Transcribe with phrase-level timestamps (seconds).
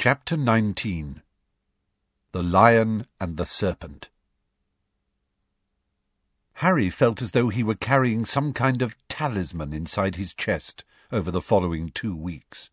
[0.00, 1.22] Chapter 19
[2.30, 4.10] The Lion and the Serpent
[6.52, 11.32] Harry felt as though he were carrying some kind of talisman inside his chest over
[11.32, 12.70] the following two weeks,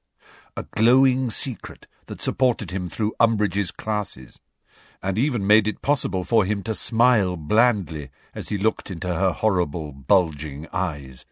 [0.55, 4.39] a glowing secret that supported him through Umbridge's classes,
[5.01, 9.31] and even made it possible for him to smile blandly as he looked into her
[9.31, 11.25] horrible, bulging eyes.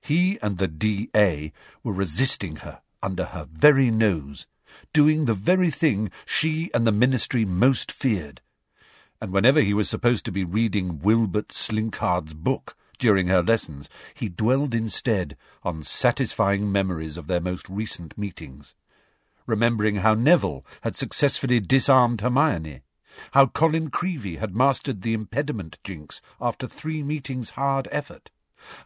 [0.00, 1.52] He and the D.A.
[1.84, 4.48] were resisting her under her very nose,
[4.92, 8.40] doing the very thing she and the ministry most feared.
[9.20, 14.28] And whenever he was supposed to be reading Wilbert Slinkhard's book during her lessons, he
[14.28, 18.74] dwelled instead on satisfying memories of their most recent meetings,
[19.46, 22.82] remembering how Neville had successfully disarmed Hermione,
[23.32, 28.30] how Colin Creevey had mastered the impediment jinx after three meetings' hard effort,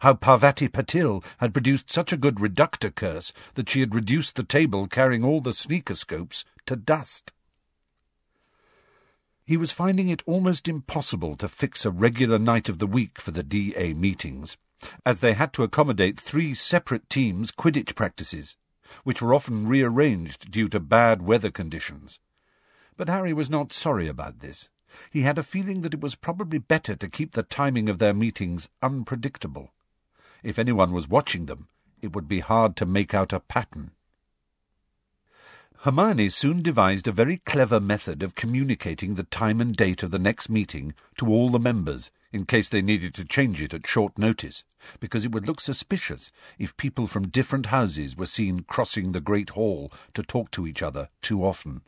[0.01, 4.43] how Parvati Patil had produced such a good reductor curse that she had reduced the
[4.43, 7.31] table carrying all the sneakoscopes to dust.
[9.45, 13.29] He was finding it almost impossible to fix a regular night of the week for
[13.29, 14.57] the DA meetings,
[15.05, 18.57] as they had to accommodate three separate teams' Quidditch practices,
[19.03, 22.19] which were often rearranged due to bad weather conditions.
[22.97, 24.69] But Harry was not sorry about this.
[25.11, 28.13] He had a feeling that it was probably better to keep the timing of their
[28.13, 29.73] meetings unpredictable.
[30.45, 31.69] If anyone was watching them,
[32.03, 33.89] it would be hard to make out a pattern.
[35.79, 40.19] Hermione soon devised a very clever method of communicating the time and date of the
[40.19, 44.19] next meeting to all the members, in case they needed to change it at short
[44.19, 44.63] notice,
[44.99, 49.49] because it would look suspicious if people from different houses were seen crossing the Great
[49.49, 51.81] Hall to talk to each other too often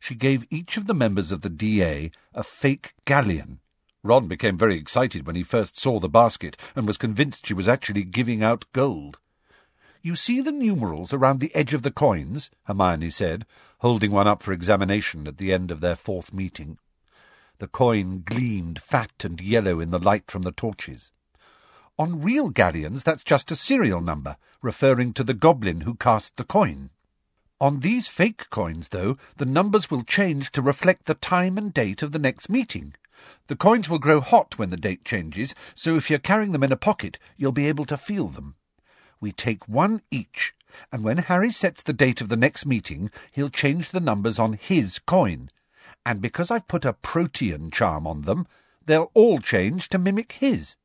[0.00, 3.58] she gave each of the members of the DA a fake galleon.
[4.02, 7.68] Ron became very excited when he first saw the basket and was convinced she was
[7.68, 9.18] actually giving out gold.
[10.02, 12.50] You see the numerals around the edge of the coins?
[12.64, 13.44] Hermione said,
[13.80, 16.78] holding one up for examination at the end of their fourth meeting.
[17.58, 21.10] The coin gleamed fat and yellow in the light from the torches.
[21.98, 26.44] On real galleons, that's just a serial number, referring to the goblin who cast the
[26.44, 26.90] coin.
[27.60, 32.04] On these fake coins, though, the numbers will change to reflect the time and date
[32.04, 32.94] of the next meeting.
[33.48, 36.72] The coins will grow hot when the date changes, so if you're carrying them in
[36.72, 38.56] a pocket, you'll be able to feel them.
[39.20, 40.54] We take one each,
[40.92, 44.52] and when Harry sets the date of the next meeting, he'll change the numbers on
[44.52, 45.50] his coin.
[46.04, 48.46] And because I've put a protean charm on them,
[48.84, 50.76] they'll all change to mimic his.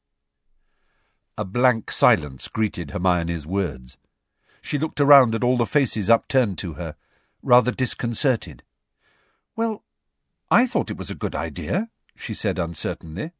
[1.37, 3.97] A blank silence greeted Hermione's words.
[4.61, 6.95] She looked around at all the faces upturned to her,
[7.41, 8.63] rather disconcerted.
[9.55, 9.83] Well,
[10.49, 13.31] I thought it was a good idea, she said uncertainly.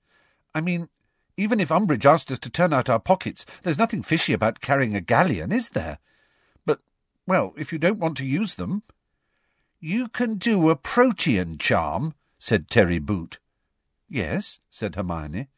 [0.53, 0.89] I mean,
[1.37, 4.95] even if Umbridge asked us to turn out our pockets, there's nothing fishy about carrying
[4.95, 5.99] a galleon, is there?
[6.65, 6.79] But,
[7.25, 8.83] well, if you don't want to use them...
[9.79, 13.39] You can do a protean charm, said Terry Boot.
[14.07, 15.49] Yes, said Hermione.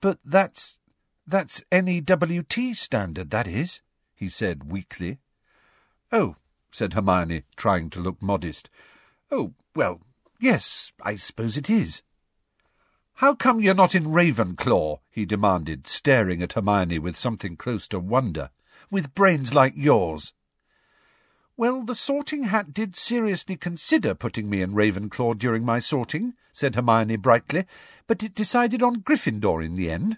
[0.00, 0.80] But that's...
[1.24, 3.80] that's NEWT standard, that is
[4.18, 5.18] he said weakly.
[6.10, 6.34] Oh,
[6.72, 8.68] said Hermione, trying to look modest.
[9.30, 10.00] Oh, well,
[10.40, 12.02] yes, I suppose it is.
[13.18, 15.00] How come you're not in Ravenclaw?
[15.10, 18.50] he demanded, staring at Hermione with something close to wonder.
[18.92, 20.32] With brains like yours.
[21.56, 26.76] Well, the sorting hat did seriously consider putting me in Ravenclaw during my sorting, said
[26.76, 27.64] Hermione brightly,
[28.06, 30.16] but it decided on Gryffindor in the end.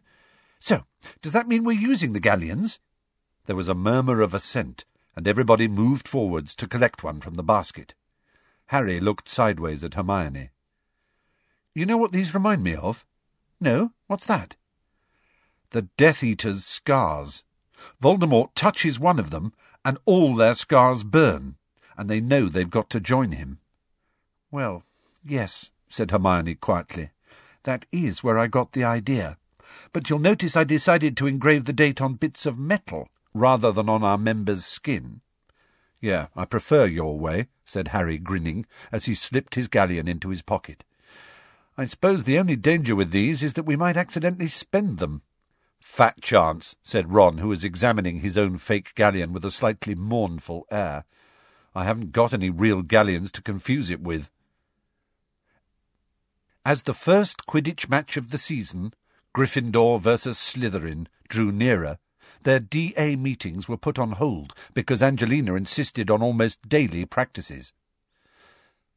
[0.59, 0.85] So,
[1.23, 2.81] does that mean we're using the galleons?
[3.47, 4.85] There was a murmur of assent,
[5.17, 7.95] and everybody moved forwards to collect one from the basket.
[8.67, 10.51] Harry looked sideways at Hermione.
[11.75, 13.05] You know what these remind me of?
[13.61, 13.93] No?
[14.07, 14.57] What's that?
[15.71, 17.45] The Death Eater's scars.
[18.03, 19.53] Voldemort touches one of them,
[19.85, 21.57] and all their scars burn,
[21.97, 23.61] and they know they've got to join him.
[24.51, 24.83] Well,
[25.25, 27.11] yes, said Hermione quietly.
[27.63, 29.37] That is where I got the idea.
[29.93, 33.89] But you'll notice I decided to engrave the date on bits of metal rather than
[33.89, 35.21] on our member's skin.
[36.01, 40.43] Yeah, I prefer your way, said Harry, grinning, as he slipped his galleon into his
[40.43, 40.83] pocket.
[41.77, 45.23] I suppose the only danger with these is that we might accidentally spend them.
[45.81, 50.67] Fat chance, said Ron, who was examining his own fake galleon with a slightly mournful
[50.71, 51.05] air.
[51.75, 54.31] I haven't got any real galleons to confuse it with.
[56.65, 58.93] As the first Quidditch match of the season,
[59.35, 61.99] Gryffindor versus Slytherin, drew nearer,
[62.43, 67.73] their DA meetings were put on hold because Angelina insisted on almost daily practices.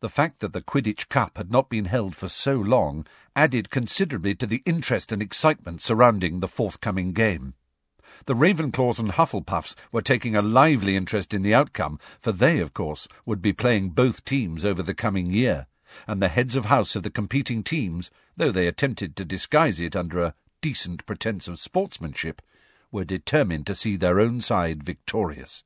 [0.03, 3.07] The fact that the Quidditch Cup had not been held for so long
[3.37, 7.53] added considerably to the interest and excitement surrounding the forthcoming game.
[8.25, 12.73] The Ravenclaws and Hufflepuffs were taking a lively interest in the outcome, for they, of
[12.73, 15.67] course, would be playing both teams over the coming year,
[16.05, 19.95] and the heads of house of the competing teams, though they attempted to disguise it
[19.95, 22.41] under a decent pretence of sportsmanship,
[22.91, 25.63] were determined to see their own side victorious.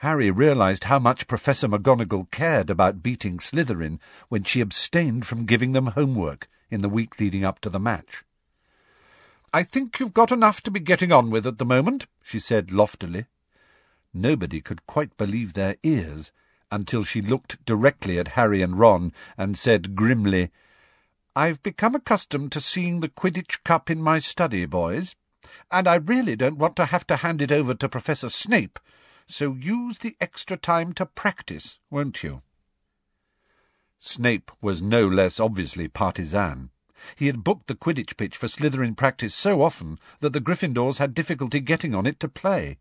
[0.00, 3.98] Harry realized how much Professor McGonagall cared about beating Slytherin
[4.28, 8.22] when she abstained from giving them homework in the week leading up to the match.
[9.54, 12.70] I think you've got enough to be getting on with at the moment, she said
[12.70, 13.24] loftily.
[14.12, 16.30] Nobody could quite believe their ears
[16.70, 20.50] until she looked directly at Harry and Ron and said grimly,
[21.34, 25.14] I've become accustomed to seeing the Quidditch Cup in my study, boys,
[25.70, 28.78] and I really don't want to have to hand it over to Professor Snape
[29.26, 32.42] so use the extra time to practice, won't you?
[33.98, 36.70] Snape was no less obviously partisan.
[37.14, 41.14] He had booked the Quidditch pitch for Slytherin practice so often that the Gryffindors had
[41.14, 42.78] difficulty getting on it to play.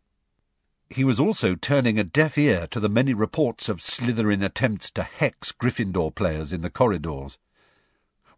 [0.89, 5.03] He was also turning a deaf ear to the many reports of Slytherin attempts to
[5.03, 7.37] hex Gryffindor players in the corridors.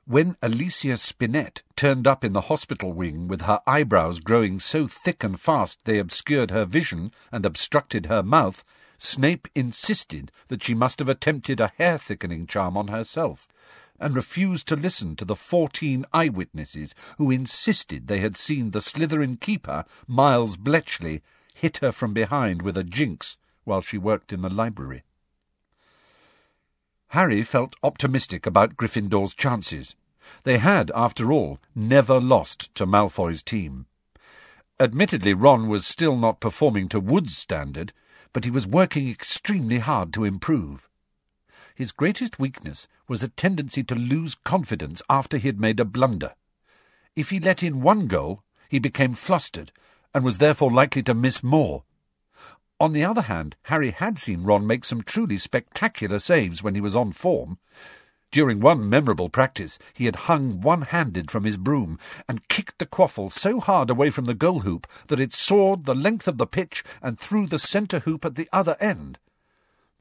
[0.10, 5.22] When Alicia Spinnet turned up in the hospital wing with her eyebrows growing so thick
[5.22, 8.64] and fast they obscured her vision and obstructed her mouth,
[8.98, 13.50] Snape insisted that she must have attempted a hair-thickening charm on herself,
[14.00, 19.36] and refused to listen to the fourteen eyewitnesses who insisted they had seen the Slytherin
[19.36, 21.22] keeper, Miles Bletchley,
[21.54, 25.04] hit her from behind with a jinx while she worked in the library.
[27.10, 29.96] Harry felt optimistic about Gryffindor's chances.
[30.44, 33.86] They had, after all, never lost to Malfoy's team.
[34.80, 37.94] Admittedly, Ron was still not performing to Wood's standard,
[38.34, 40.90] but he was working extremely hard to improve.
[41.74, 46.36] His greatest weakness was a tendency to lose confidence after he had made a blunder.
[47.16, 49.72] If he let in one goal, he became flustered,
[50.14, 51.84] and was therefore likely to miss more.
[52.80, 56.82] On the other hand, Harry had seen Ron make some truly spectacular saves when he
[56.82, 57.58] was on form.
[58.30, 61.98] During one memorable practice, he had hung one-handed from his broom
[62.28, 65.96] and kicked the quaffle so hard away from the goal hoop that it soared the
[65.96, 69.18] length of the pitch and through the centre hoop at the other end.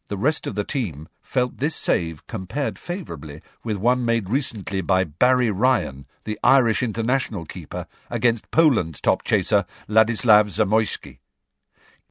[0.08, 5.04] The rest of the team felt this save compared favourably with one made recently by
[5.04, 11.18] Barry Ryan, the Irish international keeper, against Poland's top chaser Ladislav Zamoyski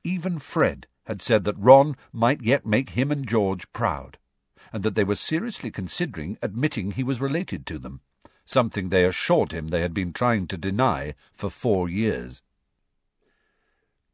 [0.05, 4.17] even Fred had said that Ron might yet make him and George proud,
[4.71, 8.01] and that they were seriously considering admitting he was related to them,
[8.45, 12.41] something they assured him they had been trying to deny for four years.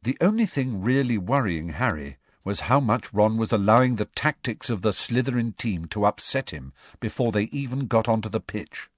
[0.02, 4.82] The only thing really worrying Harry was how much Ron was allowing the tactics of
[4.82, 8.88] the Slytherin team to upset him before they even got onto the pitch.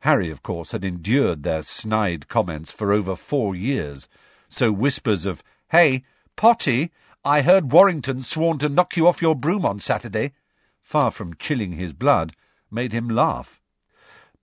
[0.00, 4.08] Harry, of course, had endured their snide comments for over four years,
[4.48, 5.42] so whispers of
[5.72, 6.04] Hey,
[6.36, 6.90] Potty,
[7.24, 10.32] I heard Warrington sworn to knock you off your broom on Saturday,
[10.82, 12.36] far from chilling his blood,
[12.70, 13.58] made him laugh.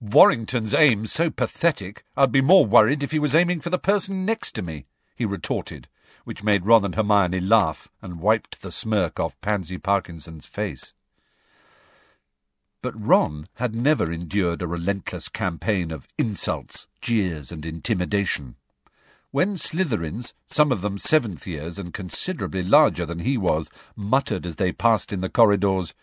[0.00, 4.24] Warrington's aim so pathetic, I'd be more worried if he was aiming for the person
[4.24, 5.86] next to me, he retorted,
[6.24, 10.94] which made Ron and Hermione laugh and wiped the smirk off Pansy Parkinson's face.
[12.82, 18.56] But Ron had never endured a relentless campaign of insults, jeers, and intimidation.
[19.32, 24.56] When Slytherins, some of them seventh years and considerably larger than he was, muttered as
[24.56, 25.94] they passed in the corridors,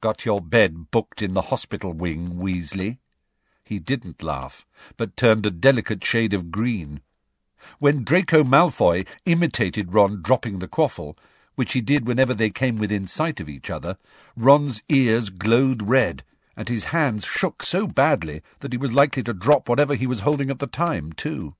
[0.00, 2.98] Got your bed booked in the hospital wing, Weasley?
[3.64, 7.00] He didn't laugh, but turned a delicate shade of green.
[7.80, 11.18] When Draco Malfoy imitated Ron dropping the quaffle,
[11.56, 13.98] which he did whenever they came within sight of each other,
[14.36, 16.22] Ron's ears glowed red,
[16.56, 20.20] and his hands shook so badly that he was likely to drop whatever he was
[20.20, 21.56] holding at the time, too.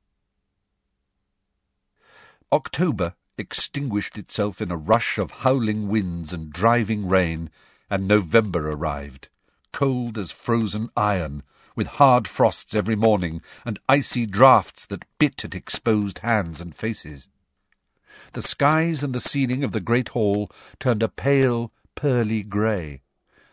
[2.52, 7.48] October extinguished itself in a rush of howling winds and driving rain,
[7.88, 9.28] and November arrived,
[9.72, 11.44] cold as frozen iron,
[11.76, 17.28] with hard frosts every morning and icy draughts that bit at exposed hands and faces.
[18.32, 23.02] The skies and the ceiling of the great hall turned a pale, pearly grey.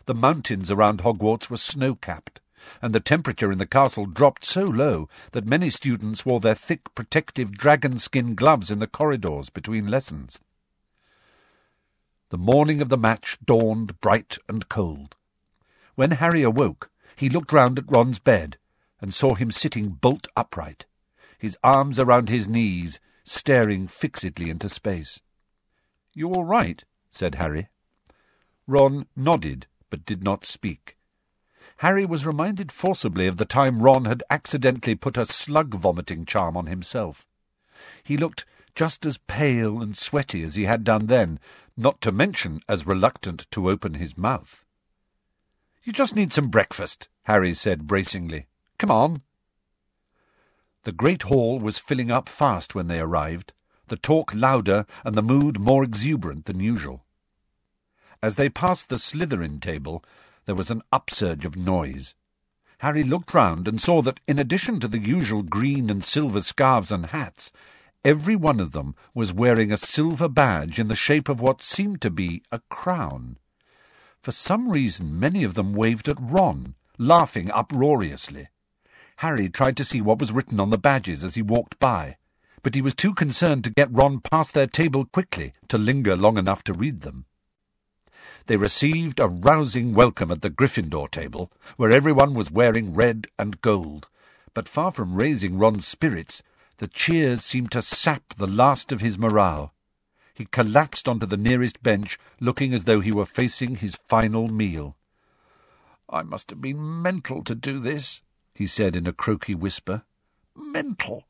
[0.06, 2.40] The mountains around Hogwarts were snow-capped
[2.80, 6.94] and the temperature in the castle dropped so low that many students wore their thick
[6.94, 10.38] protective dragon skin gloves in the corridors between lessons.
[12.30, 15.16] The morning of the match dawned bright and cold.
[15.94, 18.58] When Harry awoke, he looked round at Ron's bed
[19.00, 20.84] and saw him sitting bolt upright,
[21.38, 25.20] his arms around his knees, staring fixedly into space.
[26.12, 26.84] You all right?
[27.10, 27.68] said Harry.
[28.66, 30.97] Ron nodded, but did not speak.
[31.78, 36.66] Harry was reminded forcibly of the time Ron had accidentally put a slug-vomiting charm on
[36.66, 37.26] himself.
[38.02, 38.44] He looked
[38.74, 41.38] just as pale and sweaty as he had done then,
[41.76, 44.64] not to mention as reluctant to open his mouth.
[45.84, 48.46] You just need some breakfast, Harry said bracingly.
[48.78, 49.22] Come on.
[50.82, 53.52] The great hall was filling up fast when they arrived,
[53.86, 57.04] the talk louder and the mood more exuberant than usual.
[58.20, 60.04] As they passed the Slytherin table,
[60.48, 62.14] there was an upsurge of noise.
[62.78, 66.90] Harry looked round and saw that, in addition to the usual green and silver scarves
[66.90, 67.52] and hats,
[68.02, 72.00] every one of them was wearing a silver badge in the shape of what seemed
[72.00, 73.36] to be a crown.
[74.22, 78.48] For some reason, many of them waved at Ron, laughing uproariously.
[79.16, 82.16] Harry tried to see what was written on the badges as he walked by,
[82.62, 86.38] but he was too concerned to get Ron past their table quickly to linger long
[86.38, 87.26] enough to read them.
[88.48, 93.60] They received a rousing welcome at the Gryffindor table, where everyone was wearing red and
[93.60, 94.08] gold,
[94.54, 96.42] but far from raising Ron's spirits,
[96.78, 99.74] the cheers seemed to sap the last of his morale.
[100.32, 104.96] He collapsed onto the nearest bench, looking as though he were facing his final meal.
[106.08, 108.22] I must have been mental to do this,
[108.54, 110.04] he said in a croaky whisper.
[110.56, 111.24] Mental.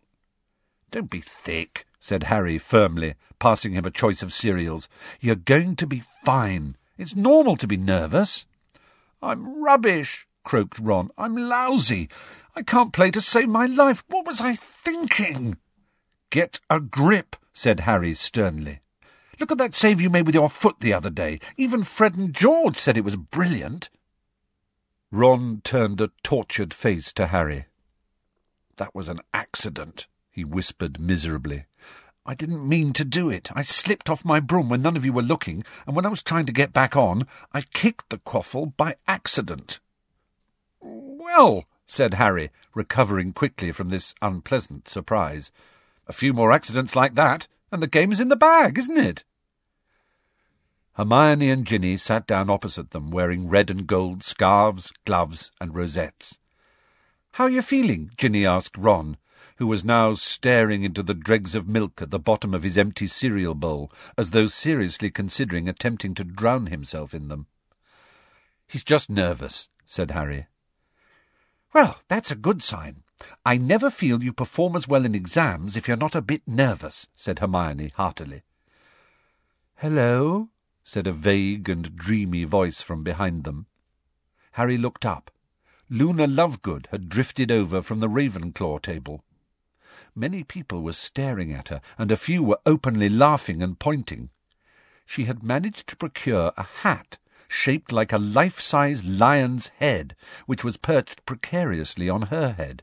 [0.93, 4.89] Don't be thick, said Harry firmly, passing him a choice of cereals.
[5.21, 6.77] You're going to be fine.
[6.99, 8.45] It's normal to be nervous.
[9.23, 11.11] I'm rubbish, croaked Ron.
[11.17, 12.09] I'm lousy.
[12.57, 14.03] I can't play to save my life.
[14.09, 15.57] What was I thinking?
[16.31, 18.81] Get a grip, said Harry sternly.
[19.39, 21.39] Look at that save you made with your foot the other day.
[21.57, 23.89] Even Fred and George said it was brilliant.
[25.13, 27.67] Ron turned a tortured face to Harry.
[28.77, 31.67] That was an accident, he whispered miserably.
[32.29, 33.49] I didn't mean to do it.
[33.55, 36.23] I slipped off my broom when none of you were looking, and when I was
[36.23, 39.81] trying to get back on, I kicked the quaffle by accident.
[40.79, 45.51] Well, said Harry, recovering quickly from this unpleasant surprise.
[46.07, 49.25] A few more accidents like that, and the game's in the bag, isn't it?
[50.97, 56.37] Hermione and Ginny sat down opposite them, wearing red and gold scarves, gloves, and rosettes.
[57.33, 58.11] How are you feeling?
[58.19, 59.17] Ginny asked Ron,
[59.59, 63.09] who was now staring into the dregs of milk at the bottom of his empty
[63.09, 67.47] cereal bowl, as though seriously considering attempting to drown himself in them.
[68.69, 70.47] He's just nervous, said Harry.
[71.75, 73.03] Well, that's a good sign.
[73.45, 77.09] I never feel you perform as well in exams if you're not a bit nervous,
[77.17, 78.43] said Hermione heartily.
[79.79, 80.51] Hello,
[80.85, 83.67] said a vague and dreamy voice from behind them.
[84.53, 85.33] Harry looked up.
[85.91, 89.25] Luna Lovegood had drifted over from the Ravenclaw table.
[90.19, 94.31] Many people were staring at her, and a few were openly laughing and pointing.
[95.07, 100.77] She had managed to procure a hat shaped like a life-size lion's head, which was
[100.77, 102.83] perched precariously on her head.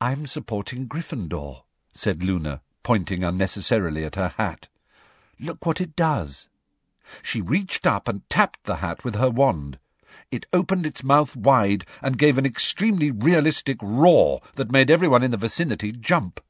[0.00, 4.68] I'm supporting Gryffindor, said Luna, pointing unnecessarily at her hat.
[5.38, 6.48] Look what it does.
[7.22, 9.78] She reached up and tapped the hat with her wand.
[10.30, 15.30] It opened its mouth wide and gave an extremely realistic roar that made everyone in
[15.30, 16.40] the vicinity jump.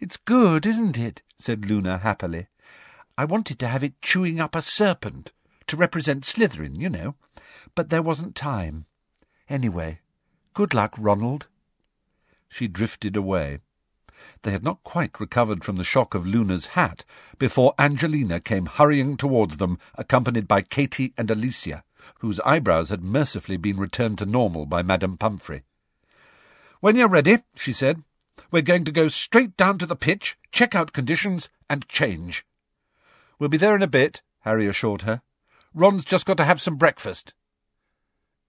[0.00, 1.22] It's good, isn't it?
[1.38, 2.48] said Luna happily.
[3.16, 5.32] I wanted to have it chewing up a serpent,
[5.66, 7.14] to represent Slytherin, you know.
[7.74, 8.86] But there wasn't time.
[9.48, 10.00] Anyway,
[10.52, 11.46] good luck, Ronald.
[12.48, 13.60] She drifted away.
[14.42, 17.04] They had not quite recovered from the shock of Luna's hat
[17.38, 21.84] before Angelina came hurrying towards them, accompanied by Katie and Alicia,
[22.20, 25.62] whose eyebrows had mercifully been returned to normal by Madame Pomfrey.
[26.80, 28.02] When you're ready, she said,
[28.50, 32.46] we're going to go straight down to the pitch, check out conditions, and change.
[33.38, 35.22] We'll be there in a bit, Harry assured her.
[35.72, 37.34] Ron's just got to have some breakfast.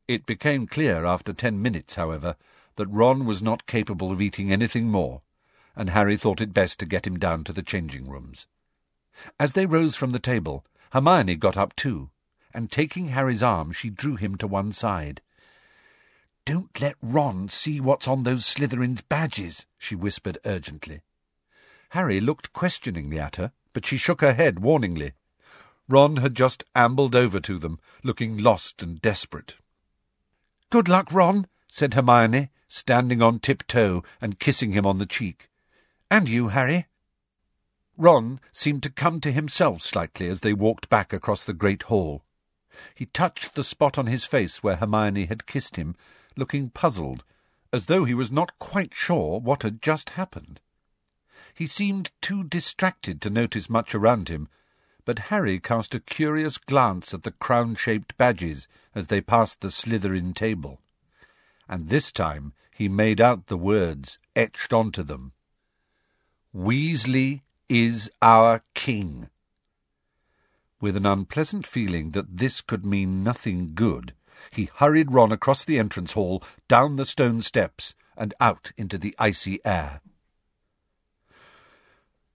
[0.08, 2.36] It became clear after ten minutes, however,
[2.76, 5.22] that Ron was not capable of eating anything more,
[5.76, 8.46] and Harry thought it best to get him down to the changing rooms.
[9.40, 12.10] As they rose from the table, Hermione got up too,
[12.56, 15.22] and taking Harry's arm she drew him to one side.
[16.46, 21.02] Don't let Ron see what's on those Slytherin's badges, she whispered urgently.
[21.90, 25.14] Harry looked questioningly at her, but she shook her head warningly.
[25.88, 29.56] Ron had just ambled over to them, looking lost and desperate.
[30.70, 35.50] Good luck, Ron, said Hermione, standing on tiptoe and kissing him on the cheek.
[36.10, 36.88] And you, Harry?
[37.98, 42.25] Ron seemed to come to himself slightly as they walked back across the great hall.
[42.94, 45.96] He touched the spot on his face where Hermione had kissed him,
[46.36, 47.24] looking puzzled,
[47.72, 50.60] as though he was not quite sure what had just happened.
[51.54, 54.50] He seemed too distracted to notice much around him,
[55.06, 60.34] but Harry cast a curious glance at the crown-shaped badges as they passed the Slytherin
[60.34, 60.82] table.
[61.70, 65.32] And this time he made out the words etched onto them.
[66.54, 69.30] Weasley is our king.
[70.86, 74.14] With an unpleasant feeling that this could mean nothing good,
[74.52, 79.16] he hurried Ron across the entrance hall, down the stone steps, and out into the
[79.18, 80.02] icy air.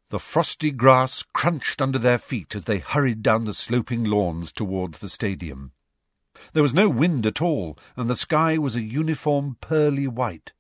[0.09, 4.99] The frosty grass crunched under their feet as they hurried down the sloping lawns towards
[4.99, 5.71] the stadium.
[6.53, 10.55] There was no wind at all, and the sky was a uniform pearly white,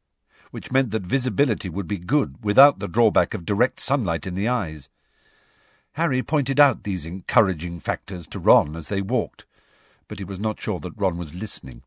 [0.53, 4.47] which meant that visibility would be good without the drawback of direct sunlight in the
[4.47, 4.89] eyes.
[5.95, 9.45] Harry pointed out these encouraging factors to Ron as they walked,
[10.09, 11.83] but he was not sure that Ron was listening.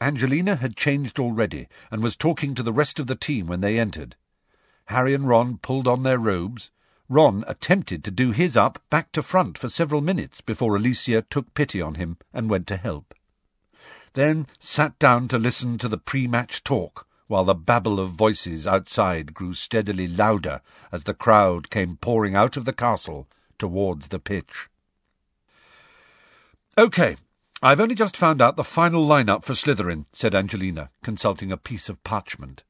[0.00, 3.78] Angelina had changed already and was talking to the rest of the team when they
[3.78, 4.14] entered.
[4.86, 6.70] Harry and Ron pulled on their robes.
[7.08, 11.54] Ron attempted to do his up back to front for several minutes before Alicia took
[11.54, 13.14] pity on him and went to help.
[14.12, 19.34] Then sat down to listen to the pre-match talk, while the babble of voices outside
[19.34, 20.60] grew steadily louder
[20.92, 23.28] as the crowd came pouring out of the castle
[23.58, 24.68] towards the pitch.
[26.76, 27.16] OK,
[27.62, 31.88] I've only just found out the final line-up for Slytherin, said Angelina, consulting a piece
[31.88, 32.62] of parchment.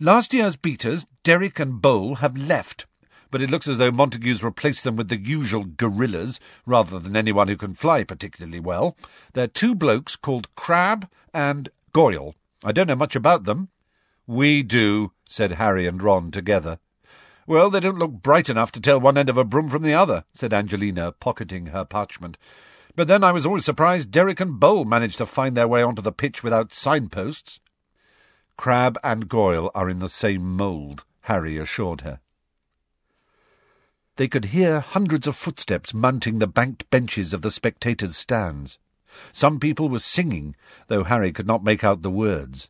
[0.00, 2.86] Last year's beaters, Derrick and Bole, have left,
[3.30, 7.48] but it looks as though Montague's replaced them with the usual gorillas, rather than anyone
[7.48, 8.96] who can fly particularly well.
[9.34, 12.34] They're two blokes called Crabbe and Goyle.
[12.64, 13.68] I don't know much about them.
[14.26, 16.78] We do, said Harry and Ron together.
[17.46, 19.94] Well, they don't look bright enough to tell one end of a broom from the
[19.94, 22.36] other, said Angelina, pocketing her parchment.
[22.94, 26.02] But then I was always surprised Derrick and Bole managed to find their way onto
[26.02, 27.58] the pitch without signposts.
[28.56, 32.20] Crabbe and Goyle are in the same mould, Harry assured her.
[34.16, 38.78] They could hear hundreds of footsteps mounting the banked benches of the spectators' stands.
[39.32, 40.54] Some people were singing,
[40.88, 42.68] though Harry could not make out the words.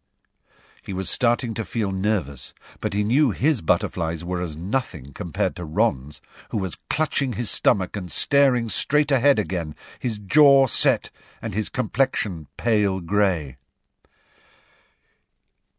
[0.85, 5.55] He was starting to feel nervous, but he knew his butterflies were as nothing compared
[5.57, 11.11] to Ron's, who was clutching his stomach and staring straight ahead again, his jaw set
[11.41, 13.59] and his complexion pale grey.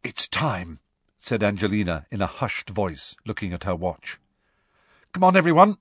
[0.05, 0.79] It's time,
[1.17, 4.19] said Angelina in a hushed voice, looking at her watch.
[5.11, 5.77] Come on, everyone.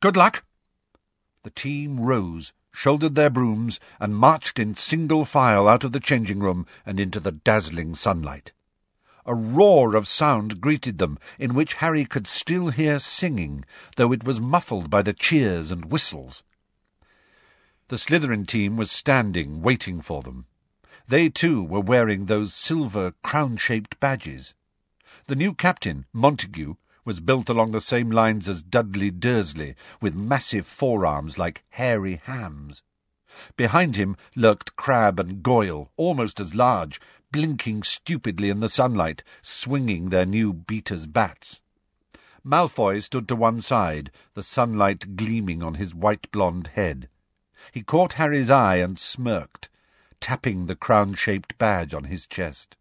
[0.00, 0.44] Good luck.
[1.44, 6.40] The team rose, shouldered their brooms, and marched in single file out of the changing
[6.40, 8.50] room and into the dazzling sunlight.
[9.24, 13.64] A roar of sound greeted them, in which Harry could still hear singing,
[13.96, 16.42] though it was muffled by the cheers and whistles.
[17.88, 20.46] The Slytherin team was standing, waiting for them.
[21.06, 24.52] They, too, were wearing those silver crown-shaped badges.
[25.26, 26.74] The new captain, Montague,
[27.04, 32.82] was built along the same lines as Dudley Dursley, with massive forearms like hairy hams.
[33.56, 37.00] Behind him lurked Crabbe and Goyle, almost as large,
[37.32, 41.60] blinking stupidly in the sunlight, swinging their new beaters' bats.
[42.44, 47.08] Malfoy stood to one side, the sunlight gleaming on his white-blonde head.
[47.72, 49.68] He caught Harry's eye and smirked,
[50.20, 52.76] tapping the crown-shaped badge on his chest.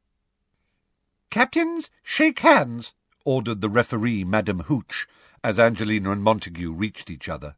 [1.30, 2.94] Captains, shake hands,
[3.26, 5.08] ordered the referee, Madame Hooch,
[5.44, 7.56] as Angelina and Montague reached each other.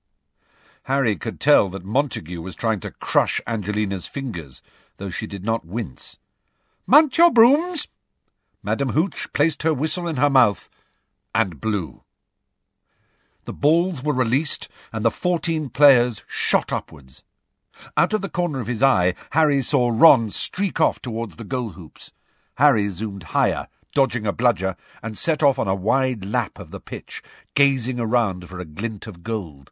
[0.84, 4.62] Harry could tell that Montague was trying to crush Angelina's fingers,
[4.98, 6.18] though she did not wince.
[6.86, 7.88] Mount your brooms!
[8.62, 10.70] Madame Hooch placed her whistle in her mouth
[11.34, 12.04] and blew.
[13.46, 17.24] The balls were released, and the fourteen players shot upwards.
[17.98, 21.72] Out of the corner of his eye, Harry saw Ron streak off towards the goal
[21.72, 22.12] hoops.
[22.56, 26.80] Harry zoomed higher dodging a bludger, and set off on a wide lap of the
[26.80, 27.24] pitch,
[27.56, 29.72] gazing around for a glint of gold.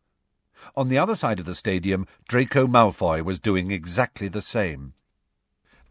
[0.75, 4.93] On the other side of the stadium, Draco Malfoy was doing exactly the same.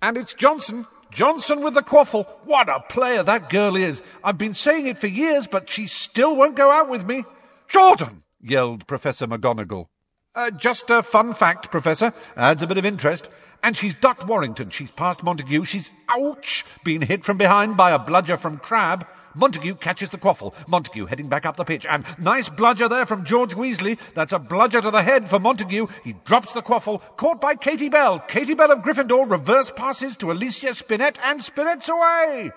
[0.00, 0.86] And it's Johnson!
[1.12, 2.26] Johnson with the quaffle!
[2.44, 4.02] What a player that girl is!
[4.24, 7.24] I've been saying it for years, but she still won't go out with me.
[7.68, 8.22] Jordan!
[8.40, 9.86] yelled Professor McGonagall.
[10.34, 12.12] Uh, just a fun fact, Professor.
[12.36, 13.28] Adds a bit of interest.
[13.62, 14.70] And she's ducked Warrington.
[14.70, 15.64] She's passed Montague.
[15.66, 19.06] She's, ouch, been hit from behind by a bludger from Crabbe.
[19.34, 20.54] Montague catches the quaffle.
[20.66, 21.84] Montague heading back up the pitch.
[21.84, 23.98] And nice bludger there from George Weasley.
[24.14, 25.86] That's a bludger to the head for Montague.
[26.02, 27.02] He drops the quaffle.
[27.16, 28.18] Caught by Katie Bell.
[28.20, 32.52] Katie Bell of Gryffindor reverse passes to Alicia Spinnet and Spinnet's away.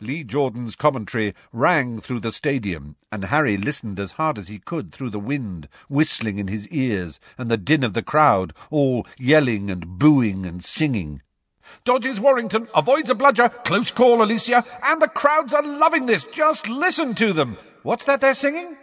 [0.00, 4.92] Lee Jordan's commentary rang through the stadium, and Harry listened as hard as he could
[4.92, 9.70] through the wind, whistling in his ears, and the din of the crowd, all yelling
[9.70, 11.20] and booing and singing.
[11.84, 16.24] Dodges Warrington, avoids a bludger, close call, Alicia, and the crowds are loving this.
[16.32, 17.56] Just listen to them.
[17.82, 18.76] What's that they're singing?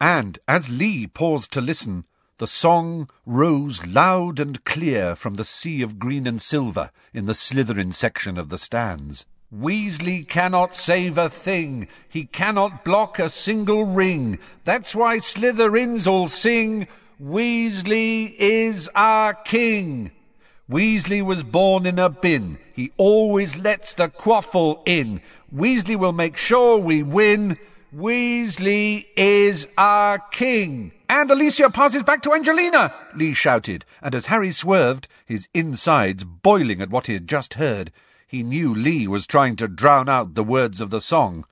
[0.00, 2.04] And as Lee paused to listen,
[2.36, 7.34] the song rose loud and clear from the sea of green and silver in the
[7.34, 9.24] Slytherin section of the stands.
[9.54, 11.88] Weasley cannot save a thing.
[12.08, 14.38] He cannot block a single ring.
[14.64, 16.86] That's why Slytherins all sing,
[17.20, 20.12] Weasley is our king.
[20.70, 22.58] Weasley was born in a bin.
[22.74, 25.22] He always lets the quaffle in.
[25.54, 27.56] Weasley will make sure we win.
[27.94, 30.92] Weasley is our king.
[31.08, 36.82] And Alicia passes back to Angelina, Lee shouted, and as Harry swerved, his insides boiling
[36.82, 37.90] at what he had just heard,
[38.28, 41.44] he knew Lee was trying to drown out the words of the song.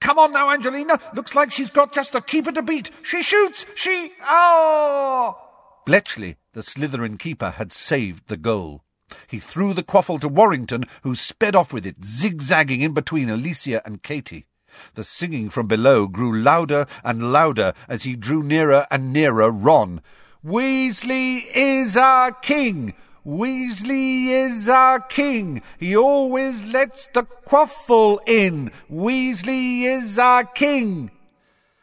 [0.00, 0.98] Come on now, Angelina.
[1.14, 2.90] Looks like she's got just the keeper to beat.
[3.02, 3.64] She shoots.
[3.74, 4.12] She.
[4.22, 5.38] Oh!
[5.86, 8.82] Bletchley, the Slytherin keeper, had saved the goal.
[9.26, 13.80] He threw the quaffle to Warrington, who sped off with it, zigzagging in between Alicia
[13.86, 14.46] and Katie.
[14.94, 20.02] The singing from below grew louder and louder as he drew nearer and nearer Ron.
[20.44, 22.94] Weasley is our king!
[23.28, 25.60] Weasley is our king.
[25.78, 28.70] He always lets the quaffle in.
[28.90, 31.10] Weasley is our king.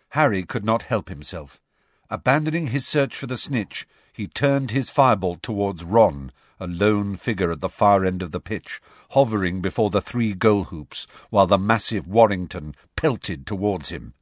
[0.10, 1.62] Harry could not help himself.
[2.10, 7.52] Abandoning his search for the snitch, he turned his firebolt towards Ron, a lone figure
[7.52, 8.82] at the far end of the pitch,
[9.12, 14.16] hovering before the three goal hoops, while the massive Warrington pelted towards him.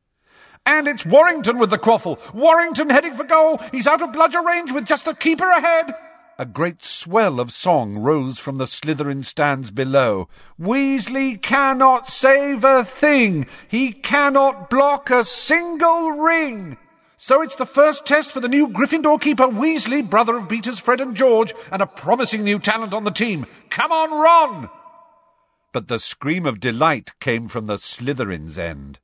[0.65, 2.19] And it's Warrington with the quaffle!
[2.33, 3.61] Warrington heading for goal!
[3.71, 5.93] He's out of bludger range with just the keeper ahead!
[6.39, 10.27] A great swell of song rose from the Slytherin stands below.
[10.59, 13.45] Weasley cannot save a thing!
[13.67, 16.77] He cannot block a single ring!
[17.17, 21.01] So it's the first test for the new Gryffindor keeper Weasley, brother of beaters Fred
[21.01, 23.45] and George, and a promising new talent on the team.
[23.69, 24.69] Come on, Ron!
[25.71, 28.97] But the scream of delight came from the Slytherin's end.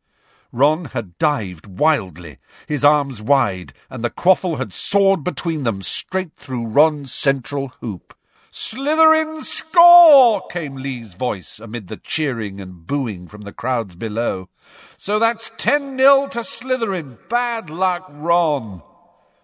[0.51, 6.35] Ron had dived wildly, his arms wide, and the quaffle had soared between them straight
[6.35, 8.15] through Ron's central hoop.
[8.51, 10.47] Slytherin score!
[10.47, 14.49] came Lee's voice amid the cheering and booing from the crowds below.
[14.97, 17.17] So that's 10 nil to Slytherin.
[17.29, 18.81] Bad luck, Ron.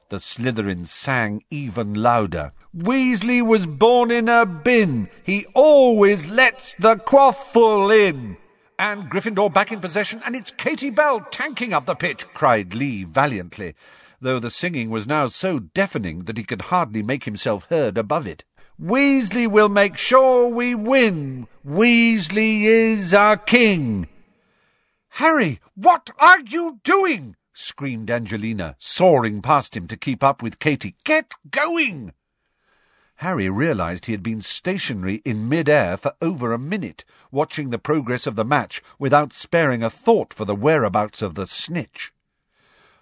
[0.10, 2.52] The Slytherin sang even louder.
[2.76, 5.10] Weasley was born in a bin.
[5.24, 8.38] He always lets the quaffle in.
[8.78, 13.06] And Gryffindor back in possession, and it's Katie Bell tanking up the pitch, cried Lee
[13.06, 13.74] valiantly,
[14.20, 18.28] though the singing was now so deafening that he could hardly make himself heard above
[18.28, 18.44] it.
[18.82, 21.48] Weasley will make sure we win.
[21.66, 24.10] Weasley is our king.
[25.10, 27.38] Harry, what are you doing?
[27.54, 30.96] screamed Angelina, soaring past him to keep up with Katie.
[31.06, 32.12] Get going!
[33.19, 38.28] Harry realized he had been stationary in mid-air for over a minute, watching the progress
[38.28, 42.12] of the match without sparing a thought for the whereabouts of the snitch.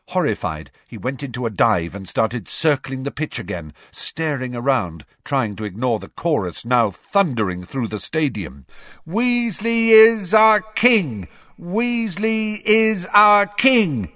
[0.10, 5.56] Horrified, he went into a dive and started circling the pitch again, staring around, trying
[5.56, 8.66] to ignore the chorus now thundering through the stadium.
[9.08, 11.28] Weasley is our king!
[11.60, 14.12] Weasley is our king!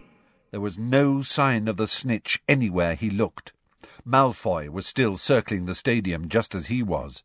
[0.52, 3.54] There was no sign of the snitch anywhere he looked.
[4.08, 7.24] Malfoy was still circling the stadium just as he was.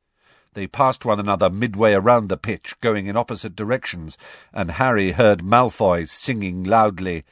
[0.55, 4.18] They passed one another midway around the pitch, going in opposite directions,
[4.53, 7.25] and Harry heard Malfoy singing loudly,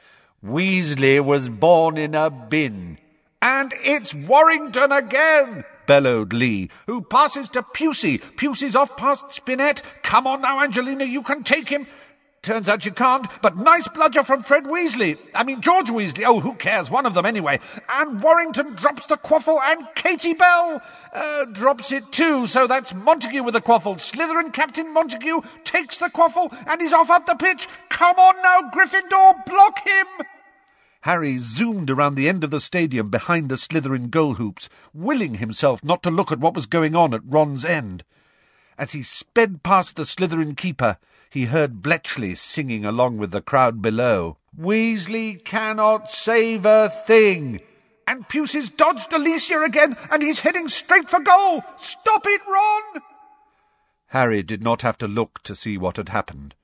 [0.43, 2.97] Weasley was born in a bin.
[3.43, 8.19] And it's Warrington again, bellowed Lee, who passes to Pusey.
[8.37, 9.83] Pusey's off past Spinnet.
[10.01, 11.85] Come on now, Angelina, you can take him.
[12.43, 15.15] Turns out you can't, but nice bludger from Fred Weasley.
[15.35, 16.23] I mean, George Weasley.
[16.25, 16.89] Oh, who cares?
[16.89, 17.59] One of them anyway.
[17.87, 20.81] And Warrington drops the quaffle, and Katie Bell
[21.13, 22.47] uh, drops it too.
[22.47, 23.97] So that's Montague with the quaffle.
[23.97, 27.67] Slytherin Captain Montague takes the quaffle, and he's off up the pitch.
[27.89, 30.07] Come on now, Gryffindor, block him!
[31.01, 35.83] Harry zoomed around the end of the stadium behind the Slytherin goal hoops, willing himself
[35.83, 38.03] not to look at what was going on at Ron's end.
[38.81, 40.97] As he sped past the Slytherin keeper,
[41.29, 44.37] he heard Bletchley singing along with the crowd below.
[44.59, 47.61] Weasley cannot save a thing.
[48.07, 51.63] And Pusey's dodged Alicia again, and he's heading straight for goal.
[51.77, 53.03] Stop it, Ron!
[54.07, 56.55] Harry did not have to look to see what had happened.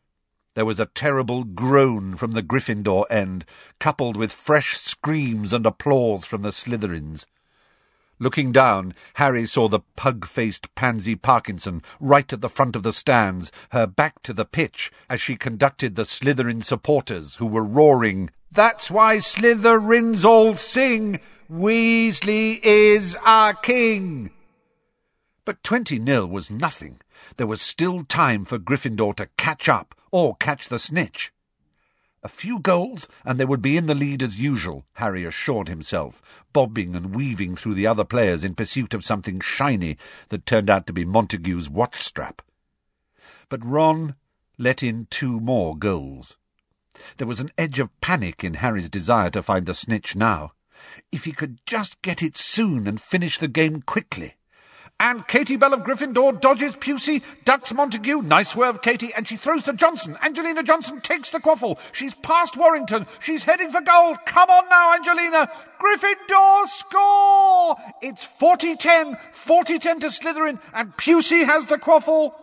[0.55, 3.45] There was a terrible groan from the Gryffindor end,
[3.79, 7.27] coupled with fresh screams and applause from the Slytherins.
[8.19, 13.51] Looking down, Harry saw the pug-faced Pansy Parkinson right at the front of the stands,
[13.69, 18.89] her back to the pitch, as she conducted the Slytherin supporters, who were roaring, That's
[18.89, 24.31] why Slytherins all sing, Weasley is our king!
[25.45, 26.99] But twenty nil was nothing.
[27.37, 31.31] There was still time for Gryffindor to catch up, or catch the snitch.
[32.27, 36.43] A few goals, and they would be in the lead as usual, Harry assured himself,
[36.51, 39.95] bobbing and weaving through the other players in pursuit of something shiny
[40.27, 42.41] that turned out to be Montague's watch strap.
[43.47, 44.15] But Ron
[44.57, 46.35] let in two more goals.
[47.15, 50.51] There was an edge of panic in Harry's desire to find the snitch now.
[51.13, 54.35] If he could just get it soon and finish the game quickly.
[54.99, 59.61] And Katie Bell of Gryffindor dodges Pusey, ducks Montague, nice swerve Katie, and she throws
[59.63, 60.17] to Johnson.
[60.23, 61.77] Angelina Johnson takes the quaffle.
[61.91, 63.05] She's past Warrington.
[63.19, 64.15] She's heading for goal.
[64.25, 65.51] Come on now, Angelina.
[65.79, 67.75] Gryffindor score!
[68.01, 72.33] It's 40-10, 40-10 to Slytherin, and Pusey has the quaffle.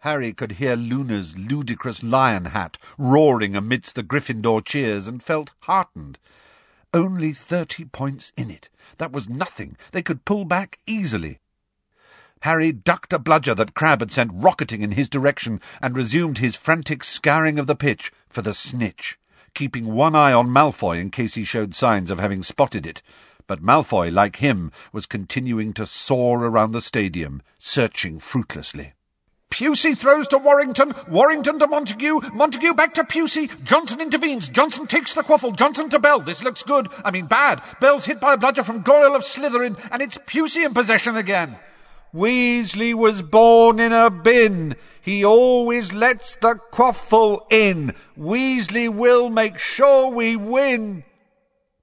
[0.00, 6.18] Harry could hear Luna's ludicrous lion hat roaring amidst the Gryffindor cheers and felt heartened.
[6.92, 8.68] Only thirty points in it.
[8.98, 9.76] That was nothing.
[9.92, 11.38] They could pull back easily.
[12.42, 16.56] Harry ducked a bludger that Crabbe had sent rocketing in his direction and resumed his
[16.56, 19.16] frantic scouring of the pitch for the snitch,
[19.54, 23.00] keeping one eye on Malfoy in case he showed signs of having spotted it.
[23.46, 28.94] But Malfoy, like him, was continuing to soar around the stadium, searching fruitlessly.
[29.52, 35.14] Pusey throws to Warrington, Warrington to Montague, Montague back to Pusey, Johnson intervenes, Johnson takes
[35.14, 38.36] the quaffle, Johnson to Bell, this looks good, I mean bad, Bell's hit by a
[38.38, 41.58] bludger from Goyle of Slytherin, and it's Pusey in possession again.
[42.14, 44.76] Weasley was born in a bin.
[45.00, 47.94] He always lets the quaffle in.
[48.18, 51.04] Weasley will make sure we win.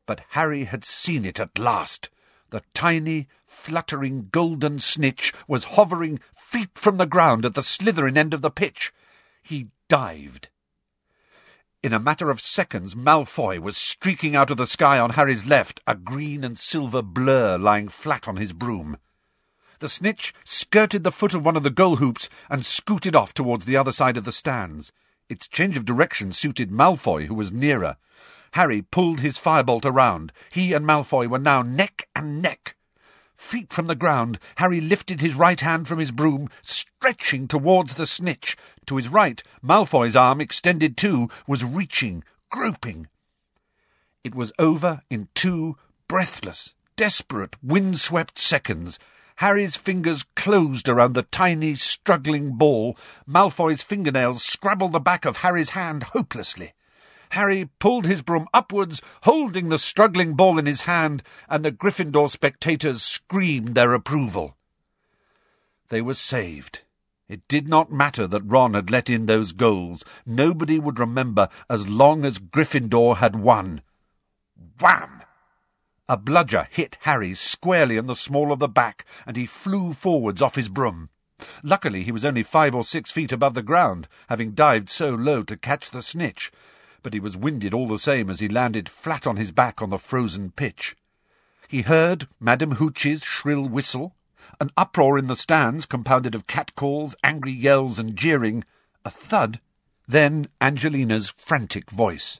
[0.06, 2.10] But Harry had seen it at last.
[2.52, 8.36] The tiny, fluttering golden snitch was hovering feet from the ground at the Slytherin end
[8.36, 8.94] of the pitch.
[9.42, 10.50] He dived.
[11.82, 15.80] In a matter of seconds, Malfoy was streaking out of the sky on Harry's left,
[15.88, 18.98] a green and silver blur lying flat on his broom.
[19.80, 23.66] The snitch skirted the foot of one of the goal hoops and scooted off towards
[23.66, 24.92] the other side of the stands.
[25.30, 27.96] Its change of direction suited Malfoy, who was nearer.
[28.54, 30.34] Harry pulled his firebolt around.
[30.52, 32.76] He and Malfoy were now neck and neck.
[33.36, 38.06] Feet from the ground, Harry lifted his right hand from his broom, stretching towards the
[38.06, 38.58] snitch.
[38.88, 43.08] To his right, Malfoy's arm, extended too, was reaching, groping.
[44.26, 45.78] It was over in two
[46.10, 49.00] breathless, desperate, wind-swept seconds.
[49.40, 52.98] Harry's fingers closed around the tiny, struggling ball.
[53.26, 56.74] Malfoy's fingernails scrabbled the back of Harry's hand hopelessly.
[57.30, 62.30] Harry pulled his broom upwards, holding the struggling ball in his hand, and the Gryffindor
[62.30, 64.58] spectators screamed their approval.
[65.88, 66.82] They were saved.
[67.30, 70.04] It did not matter that Ron had let in those goals.
[70.26, 73.84] Nobody would remember as long as Gryffindor had won.
[74.82, 75.19] Wham!
[76.10, 80.42] A bludger hit Harry squarely in the small of the back, and he flew forwards
[80.42, 81.10] off his broom.
[81.62, 85.44] Luckily he was only five or six feet above the ground, having dived so low
[85.44, 86.52] to catch the snitch,
[87.04, 89.92] but he was winded all the same as he landed flat on his back on
[89.92, 90.96] the frozen pitch.
[91.68, 94.16] He heard Madame Hooch's shrill whistle,
[94.60, 98.64] an uproar in the stands compounded of catcalls, angry yells, and jeering,
[99.06, 99.62] a thud,
[100.08, 102.40] then Angelina's frantic voice.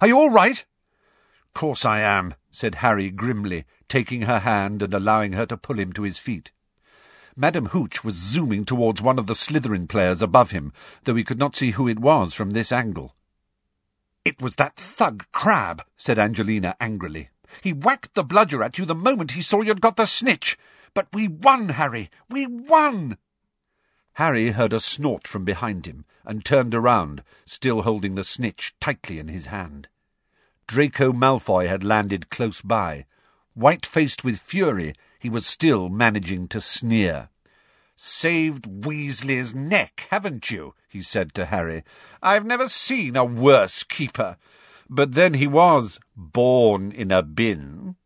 [0.00, 0.64] Are you all right?
[1.54, 5.92] Course I am, said Harry grimly, taking her hand and allowing her to pull him
[5.92, 6.52] to his feet.
[7.36, 10.72] Madame Hooch was zooming towards one of the Slytherin players above him,
[11.04, 13.14] though he could not see who it was from this angle.
[14.24, 17.28] It was that thug Crabbe, said Angelina angrily.
[17.60, 20.56] He whacked the bludger at you the moment he saw you'd got the snitch.
[20.94, 22.10] But we won, Harry.
[22.30, 23.18] We won.
[24.14, 29.18] Harry heard a snort from behind him and turned around, still holding the snitch tightly
[29.18, 29.88] in his hand.
[30.66, 33.06] Draco Malfoy had landed close by.
[33.54, 37.28] White-faced with fury, he was still managing to sneer.
[37.94, 40.74] Saved Weasley's neck, haven't you?
[40.88, 41.84] he said to Harry.
[42.22, 44.36] I've never seen a worse keeper.
[44.88, 47.96] But then he was born in a bin.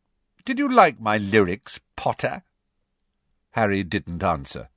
[0.45, 2.43] Did you like my lyrics, Potter?
[3.53, 4.69] Harry didn't answer.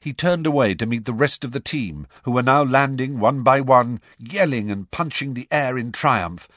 [0.00, 3.42] He turned away to meet the rest of the team, who were now landing one
[3.42, 6.48] by one, yelling and punching the air in triumph,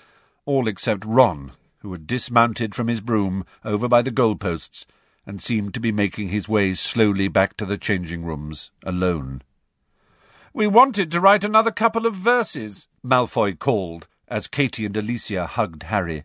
[0.49, 4.87] all except Ron, who had dismounted from his broom over by the goalposts
[5.23, 9.43] and seemed to be making his way slowly back to the changing rooms, alone.
[10.51, 15.83] We wanted to write another couple of verses, Malfoy called, as Katie and Alicia hugged
[15.83, 16.23] Harry.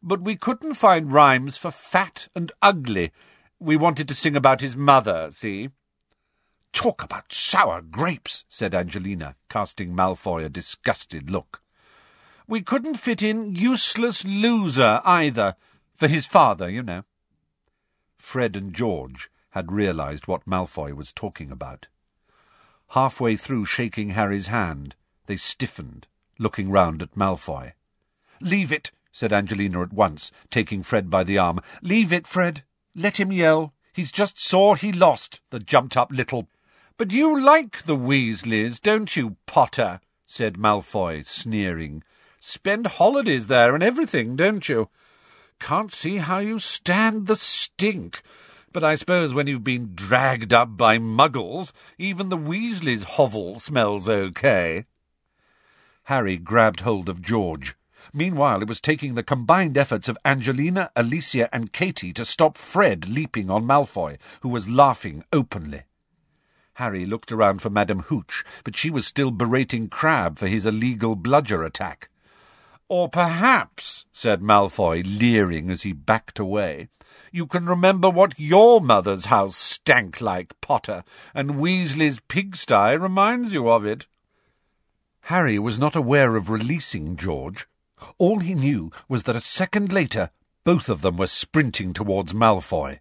[0.00, 3.10] But we couldn't find rhymes for fat and ugly.
[3.58, 5.70] We wanted to sing about his mother, see?
[6.72, 11.63] Talk about sour grapes, said Angelina, casting Malfoy a disgusted look.
[12.46, 15.56] We couldn't fit in useless loser either,
[15.96, 17.04] for his father, you know.
[18.18, 21.86] Fred and George had realized what Malfoy was talking about.
[22.88, 24.94] Halfway through shaking Harry's hand,
[25.26, 26.06] they stiffened,
[26.38, 27.72] looking round at Malfoy.
[28.40, 31.60] Leave it, said Angelina at once, taking Fred by the arm.
[31.82, 32.62] Leave it, Fred.
[32.94, 33.72] Let him yell.
[33.92, 36.48] He's just sore he lost, the jumped-up little...
[36.96, 40.00] But you like the Weasleys, don't you, Potter?
[40.26, 42.02] said Malfoy, sneering.
[42.46, 44.90] Spend holidays there and everything, don't you?
[45.58, 48.20] Can't see how you stand the stink.
[48.70, 54.10] But I suppose when you've been dragged up by muggles, even the Weasleys' hovel smells
[54.10, 54.84] okay.
[56.04, 57.76] Harry grabbed hold of George.
[58.12, 63.08] Meanwhile, it was taking the combined efforts of Angelina, Alicia, and Katie to stop Fred
[63.08, 65.84] leaping on Malfoy, who was laughing openly.
[66.74, 71.16] Harry looked around for Madame Hooch, but she was still berating Crabbe for his illegal
[71.16, 72.10] bludger attack.
[72.88, 76.88] Or perhaps, said Malfoy, leering as he backed away,
[77.32, 81.02] you can remember what your mother's house stank like, Potter,
[81.34, 84.06] and Weasley's pigsty reminds you of it.
[85.22, 87.66] Harry was not aware of releasing George.
[88.18, 90.30] All he knew was that a second later
[90.64, 93.00] both of them were sprinting towards Malfoy.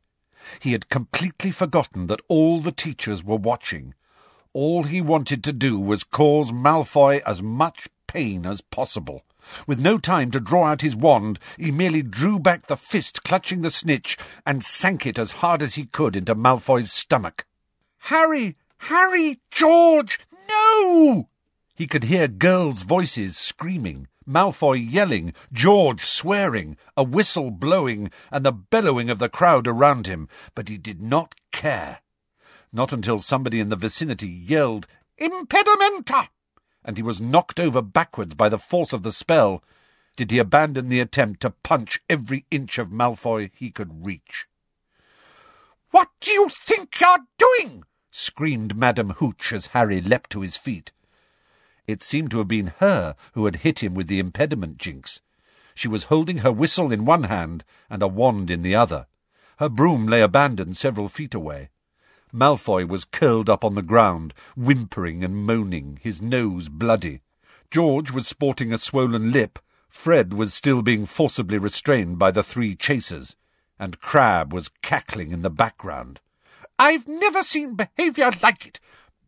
[0.59, 3.93] He had completely forgotten that all the teachers were watching.
[4.53, 9.23] All he wanted to do was cause Malfoy as much pain as possible.
[9.67, 13.61] With no time to draw out his wand, he merely drew back the fist clutching
[13.61, 17.45] the snitch and sank it as hard as he could into Malfoy's stomach.
[17.99, 18.57] Harry!
[18.77, 19.39] Harry!
[19.51, 20.19] George!
[20.49, 21.29] No!
[21.75, 28.51] He could hear girls' voices screaming, Malfoy yelling, George swearing, a whistle blowing, and the
[28.51, 32.01] bellowing of the crowd around him, but he did not care.
[32.71, 36.29] Not until somebody in the vicinity yelled, Impedimenta!
[36.85, 39.63] And he was knocked over backwards by the force of the spell,
[40.15, 44.47] did he abandon the attempt to punch every inch of Malfoy he could reach.
[45.91, 47.83] What do you think you're doing?
[48.11, 50.91] screamed Madame Hooch as Harry leapt to his feet.
[51.87, 55.21] It seemed to have been her who had hit him with the impediment jinx.
[55.75, 59.07] She was holding her whistle in one hand and a wand in the other.
[59.57, 61.69] Her broom lay abandoned several feet away.
[62.33, 67.21] Malfoy was curled up on the ground, whimpering and moaning, his nose bloody.
[67.69, 69.59] George was sporting a swollen lip.
[69.87, 73.35] Fred was still being forcibly restrained by the three chasers,
[73.77, 76.19] and Crabbe was cackling in the background.
[76.79, 78.79] I've never seen behaviour like it.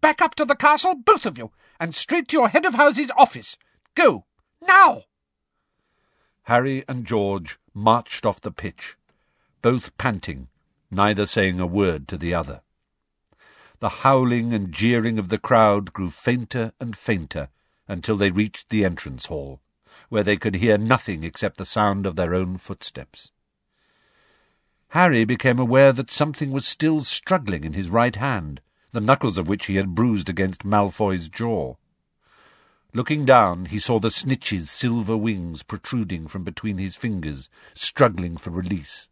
[0.01, 3.11] Back up to the castle, both of you, and straight to your head of house's
[3.15, 3.55] office.
[3.93, 4.25] Go,
[4.61, 5.03] now!
[6.43, 8.97] Harry and George marched off the pitch,
[9.61, 10.47] both panting,
[10.89, 12.61] neither saying a word to the other.
[13.85, 17.49] The howling and jeering of the crowd grew fainter and fainter
[17.87, 19.61] until they reached the entrance hall,
[20.09, 23.31] where they could hear nothing except the sound of their own footsteps.
[24.87, 28.59] Harry became aware that something was still struggling in his right hand,
[28.91, 31.75] the knuckles of which he had bruised against Malfoy's jaw.
[32.91, 38.49] Looking down, he saw the snitch's silver wings protruding from between his fingers, struggling for
[38.49, 39.09] release.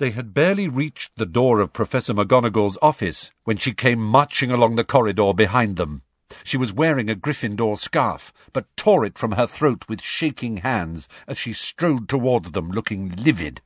[0.00, 4.76] They had barely reached the door of Professor McGonagall's office when she came marching along
[4.76, 6.00] the corridor behind them.
[6.42, 11.06] She was wearing a Gryffindor scarf, but tore it from her throat with shaking hands
[11.28, 13.60] as she strode towards them, looking livid.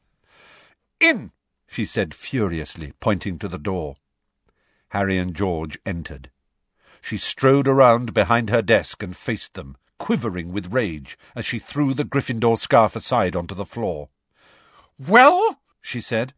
[0.99, 1.31] In!
[1.69, 3.95] she said furiously, pointing to the door.
[4.89, 6.33] Harry and George entered.
[7.01, 11.95] She strode around behind her desk and faced them, quivering with rage, as she threw
[11.95, 14.09] the Gryffindor scarf aside onto the floor.
[14.99, 16.33] Well, she said,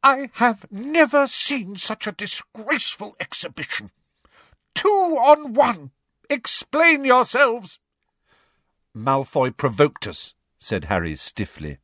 [0.00, 3.90] I have never seen such a disgraceful exhibition.
[4.76, 5.90] Two on one.
[6.30, 7.80] Explain yourselves.
[8.96, 11.78] Malfoy provoked us, said Harry stiffly.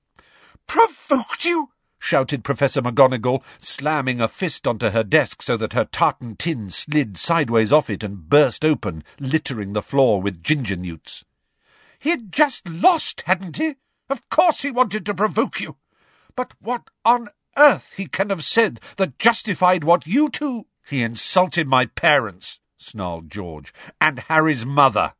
[0.69, 1.71] Provoked you?
[1.99, 7.17] shouted Professor McGonagall, slamming a fist onto her desk so that her tartan tin slid
[7.17, 11.25] sideways off it and burst open, littering the floor with ginger newts.
[11.99, 13.75] He'd just lost, hadn't he?
[14.09, 15.77] Of course he wanted to provoke you.
[16.37, 20.66] But what on earth he can have said that justified what you two...
[20.88, 25.14] He insulted my parents, snarled George, and Harry's mother.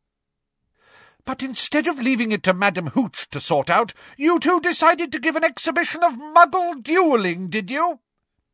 [1.25, 5.21] But instead of leaving it to Madame Hooch to sort out, you two decided to
[5.21, 8.01] give an exhibition of muggle duelling, did you?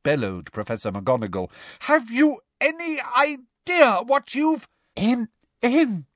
[0.09, 1.51] bellowed Professor McGonagall.
[1.81, 4.67] Have you any idea what you've...
[4.97, 5.29] In,
[5.61, 6.07] in...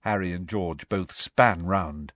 [0.00, 2.14] Harry and George both span round.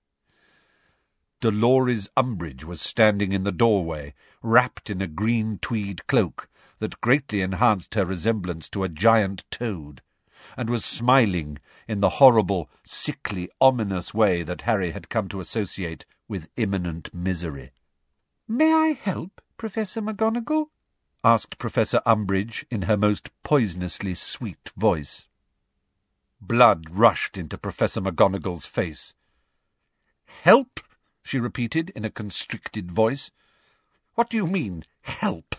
[1.43, 7.40] Dolores Umbridge was standing in the doorway, wrapped in a green tweed cloak that greatly
[7.40, 10.03] enhanced her resemblance to a giant toad
[10.57, 16.05] and was smiling in the horrible, sickly, ominous way that Harry had come to associate
[16.28, 17.72] with imminent misery.
[18.47, 20.66] May I help, Professor McGonagall?
[21.24, 25.26] asked Professor Umbridge in her most poisonously sweet voice.
[26.40, 29.12] Blood rushed into Professor McGonagall's face.
[30.45, 30.78] Help?
[31.23, 33.31] She repeated in a constricted voice.
[34.14, 35.57] What do you mean, help?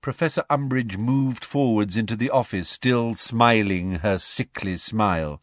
[0.00, 5.40] Professor Umbridge moved forwards into the office, still smiling her sickly smile.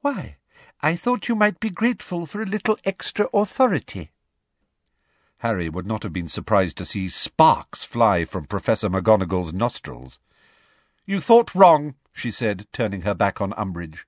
[0.00, 0.36] Why,
[0.80, 4.10] I thought you might be grateful for a little extra authority.
[5.38, 10.18] Harry would not have been surprised to see sparks fly from Professor McGonagall's nostrils.
[11.06, 14.04] You thought wrong, she said, turning her back on Umbridge.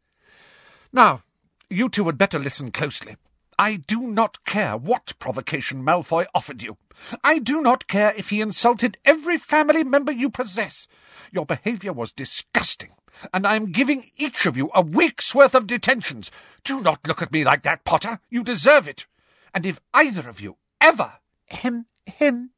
[0.93, 1.23] Now,
[1.69, 3.17] you two had better listen closely.
[3.59, 6.77] I do not care what provocation Malfoy offered you.
[7.25, 10.87] I do not care if he insulted every family member you possess.
[11.33, 12.91] Your behaviour was disgusting,
[13.33, 16.31] and I am giving each of you a week's worth of detentions.
[16.65, 18.21] Do not look at me like that, Potter.
[18.29, 19.07] You deserve it.
[19.55, 21.15] And if either of you ever...
[21.49, 22.51] Him, him...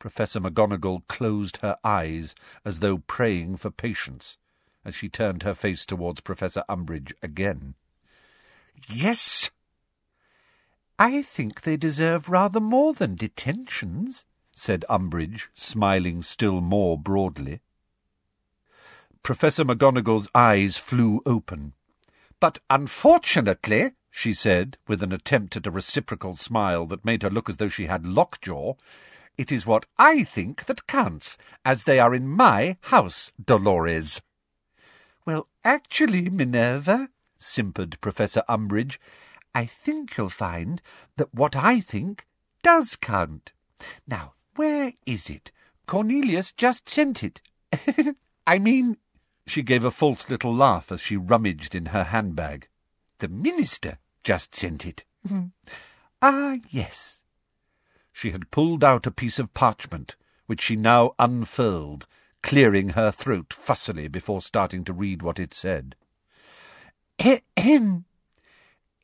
[0.00, 4.38] Professor McGonagall closed her eyes as though praying for patience,
[4.84, 7.74] as she turned her face towards Professor Umbridge again.
[8.88, 9.50] Yes,
[11.00, 17.60] I think they deserve rather more than detentions, said Umbridge, smiling still more broadly.
[19.22, 21.72] Professor McGonagall's eyes flew open.
[22.38, 27.48] But unfortunately, she said, with an attempt at a reciprocal smile that made her look
[27.48, 28.74] as though she had lockjaw,
[29.38, 34.20] it is what I think that counts, as they are in my house, Dolores.
[35.24, 38.98] Well, actually, Minerva, simpered Professor Umbridge,
[39.54, 40.80] I think you'll find
[41.16, 42.26] that what I think
[42.62, 43.52] does count.
[44.06, 45.50] Now, where is it?
[45.86, 47.40] Cornelius just sent it.
[48.46, 48.96] I mean,
[49.46, 52.68] she gave a false little laugh as she rummaged in her handbag.
[53.18, 55.04] The minister just sent it.
[56.22, 57.22] ah, yes.
[58.12, 62.06] She had pulled out a piece of parchment, which she now unfurled,
[62.42, 65.96] clearing her throat fussily before starting to read what it said.
[67.18, 68.04] Ahem.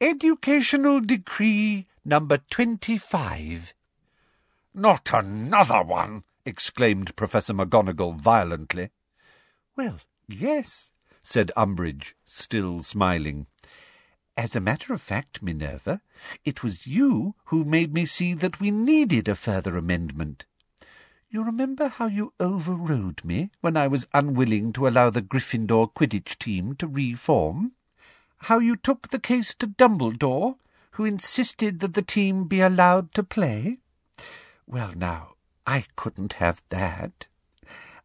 [0.01, 3.73] Educational Decree number twenty-five.
[4.75, 6.25] Not another one!
[6.45, 8.91] exclaimed Professor McGonagall violently.
[9.75, 10.91] Well, yes,
[11.23, 13.47] said Umbridge, still smiling.
[14.37, 16.03] As a matter of fact, Minerva,
[16.45, 20.45] it was you who made me see that we needed a further amendment.
[21.31, 26.39] You remember how you overrode me when I was unwilling to allow the Gryffindor Quidditch
[26.39, 27.73] team to reform?
[28.39, 30.57] How you took the case to Dumbledore,
[30.93, 33.79] who insisted that the team be allowed to play?
[34.67, 35.35] Well, now,
[35.67, 37.27] I couldn't have that.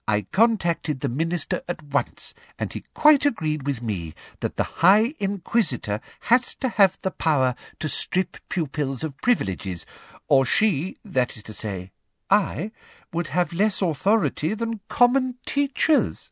[0.08, 5.14] I contacted the minister at once, and he quite agreed with me that the High
[5.20, 9.86] Inquisitor has to have the power to strip pupils of privileges,
[10.28, 11.92] or she, that is to say,
[12.30, 12.72] I,
[13.14, 16.32] would have less authority than common teachers.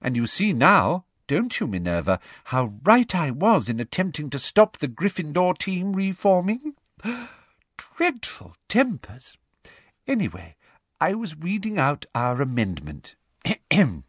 [0.00, 4.78] And you see now don't you, Minerva, how right I was in attempting to stop
[4.78, 6.74] the Gryffindor team reforming?
[7.76, 9.36] Dreadful tempers.
[10.06, 10.56] Anyway,
[11.00, 13.14] I was reading out our amendment.
[13.70, 14.02] the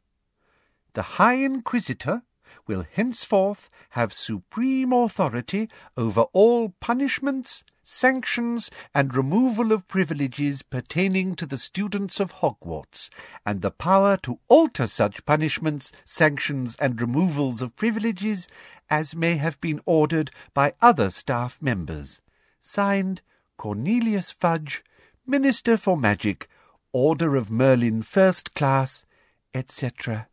[0.95, 2.23] High Inquisitor
[2.67, 11.45] will henceforth have supreme authority over all punishments, sanctions, and removal of privileges pertaining to
[11.45, 13.09] the students of Hogwarts,
[13.45, 18.47] and the power to alter such punishments, sanctions, and removals of privileges
[18.89, 22.21] as may have been ordered by other staff members.
[22.61, 23.21] Signed,
[23.57, 24.83] Cornelius Fudge,
[25.25, 26.47] Minister for Magic,
[26.91, 29.05] Order of Merlin First Class,
[29.53, 30.27] etc.,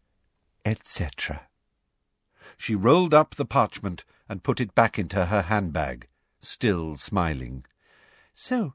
[0.65, 1.49] etc.
[2.57, 6.07] She rolled up the parchment and put it back into her handbag
[6.41, 7.65] still smiling.
[8.35, 8.75] So,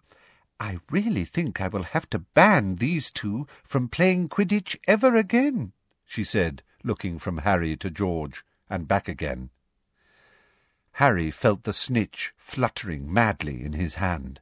[0.59, 5.73] I really think I will have to ban these two from playing Quidditch ever again,
[6.05, 9.49] she said, looking from Harry to George and back again.
[10.93, 14.39] Harry felt the snitch fluttering madly in his hand.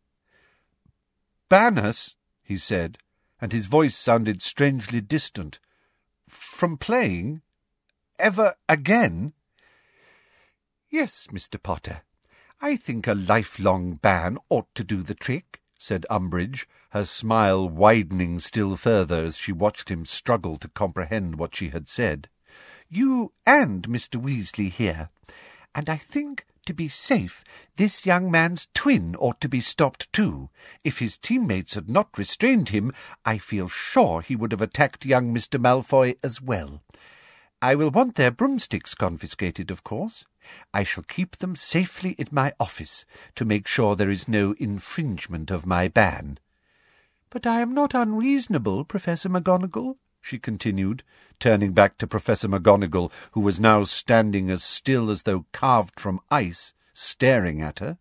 [1.50, 3.00] Ban us, he said,
[3.42, 5.60] and his voice sounded strangely distant.
[6.28, 7.42] From playing?
[8.20, 9.34] Ever again?
[10.90, 11.62] Yes, Mr.
[11.62, 12.04] Potter,
[12.64, 18.40] I think a lifelong ban ought to do the trick, said Umbridge, her smile widening
[18.40, 22.30] still further as she watched him struggle to comprehend what she had said.
[22.88, 24.16] You and Mr.
[24.16, 25.10] Weasley here.
[25.76, 27.44] And I think, to be safe,
[27.76, 30.50] this young man's twin ought to be stopped too.
[30.86, 32.94] If his teammates had not restrained him,
[33.26, 35.60] I feel sure he would have attacked young Mr.
[35.60, 36.82] Malfoy as well.
[37.64, 40.26] I will want their broomsticks confiscated, of course.
[40.74, 43.06] I shall keep them safely in my office
[43.36, 46.40] to make sure there is no infringement of my ban.
[47.30, 51.04] But I am not unreasonable, Professor McGonagall, she continued,
[51.40, 56.20] turning back to Professor McGonagall, who was now standing as still as though carved from
[56.30, 57.98] ice, staring at her.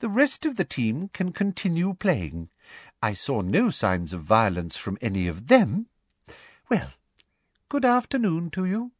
[0.00, 2.48] The rest of the team can continue playing.
[3.00, 5.86] I saw no signs of violence from any of them.
[6.68, 6.90] Well,
[7.72, 8.92] good afternoon to you.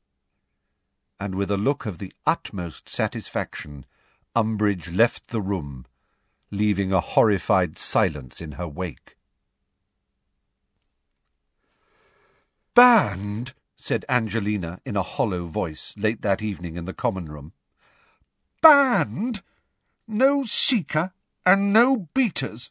[1.21, 3.85] And with a look of the utmost satisfaction,
[4.35, 5.85] Umbridge left the room,
[6.51, 9.19] leaving a horrified silence in her wake.
[12.75, 17.53] Banned, said Angelina in a hollow voice late that evening in the common room.
[18.63, 19.43] Banned?
[20.09, 21.13] No seeker
[21.45, 22.71] and no beaters?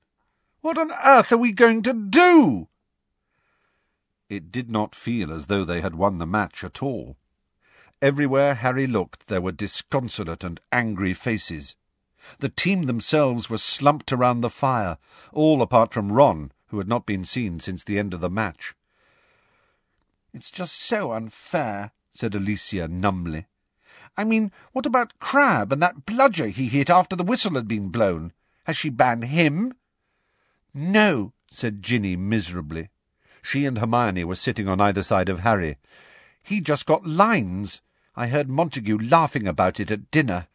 [0.61, 2.69] What on earth are we going to do?
[4.32, 7.17] It did not feel as though they had won the match at all.
[8.01, 11.75] Everywhere Harry looked there were disconsolate and angry faces.
[12.39, 14.97] The team themselves were slumped around the fire,
[15.34, 18.73] all apart from Ron, who had not been seen since the end of the match.
[20.34, 23.47] It's just so unfair, said Alicia numbly.
[24.15, 27.89] I mean, what about Crabbe and that bludger he hit after the whistle had been
[27.89, 28.32] blown?
[28.63, 29.73] Has she banned him?
[30.73, 32.91] No, said Ginny miserably.
[33.41, 35.77] She and Hermione were sitting on either side of Harry.
[36.43, 37.81] He just got lines.
[38.15, 40.47] I heard Montague laughing about it at dinner.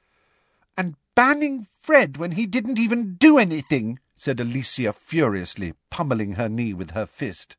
[0.76, 6.74] And banning Fred when he didn't even do anything, said Alicia furiously, pummelling her knee
[6.74, 7.56] with her fist.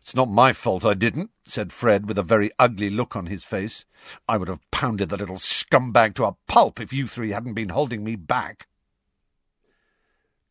[0.00, 3.44] It's not my fault I didn't, said Fred with a very ugly look on his
[3.44, 3.84] face.
[4.26, 7.68] I would have pounded the little scumbag to a pulp if you three hadn't been
[7.68, 8.68] holding me back.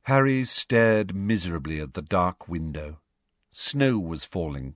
[0.03, 2.99] Harry stared miserably at the dark window.
[3.59, 4.75] Snow was falling.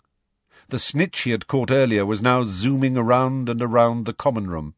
[0.70, 4.74] The snitch he had caught earlier was now zooming around and around the common room.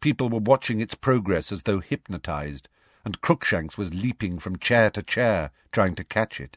[0.00, 2.70] People were watching its progress as though hypnotized,
[3.04, 6.56] and Crookshanks was leaping from chair to chair, trying to catch it.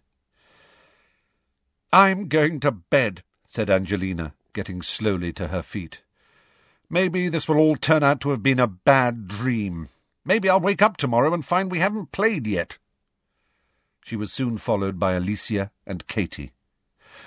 [1.91, 5.99] I'm going to bed, said Angelina, getting slowly to her feet.
[6.89, 9.89] Maybe this will all turn out to have been a bad dream.
[10.23, 12.77] Maybe I'll wake up tomorrow and find we haven't played yet.
[14.03, 16.51] She was soon followed by Alicia and Katie.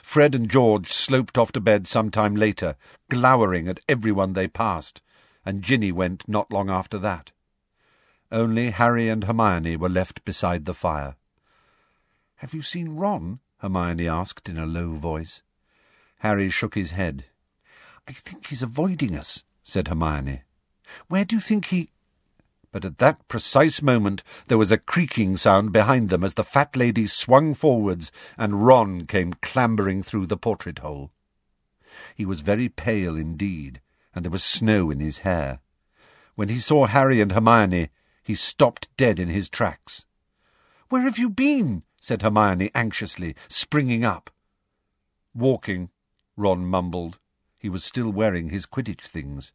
[0.02, 2.76] Fred and George sloped off to bed some time later,
[3.08, 5.00] glowering at everyone they passed,
[5.44, 7.32] and Ginny went not long after that.
[8.30, 11.16] Only Harry and Hermione were left beside the fire.
[12.36, 13.40] Have you seen Ron?
[13.58, 15.42] Hermione asked in a low voice.
[16.18, 17.24] Harry shook his head.
[18.06, 20.42] I think he's avoiding us, said Hermione.
[21.08, 21.90] Where do you think he...
[22.76, 26.76] But at that precise moment there was a creaking sound behind them as the fat
[26.76, 31.10] lady swung forwards and Ron came clambering through the portrait hole.
[32.14, 33.80] He was very pale indeed,
[34.14, 35.60] and there was snow in his hair.
[36.34, 37.88] When he saw Harry and Hermione,
[38.22, 40.04] he stopped dead in his tracks.
[40.90, 41.82] Where have you been?
[41.98, 44.28] said Hermione anxiously, springing up.
[45.34, 45.88] Walking,
[46.36, 47.20] Ron mumbled.
[47.58, 49.50] He was still wearing his Quidditch things.